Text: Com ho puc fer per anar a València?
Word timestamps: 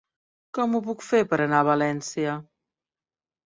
Com 0.57 0.73
ho 0.73 0.81
puc 0.87 1.05
fer 1.09 1.21
per 1.35 1.39
anar 1.47 1.61
a 1.61 1.69
València? 1.69 2.37